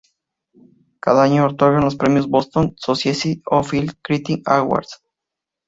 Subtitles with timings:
[0.99, 5.03] Cada año otorgan los premios Boston Society of Film Critics Awards.